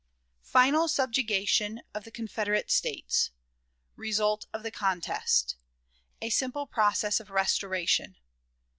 [0.47, 3.29] Final Subjugation of the Confederate States.
[3.95, 5.57] Result of the Contest.
[6.23, 8.15] A Simple Process of Restoration.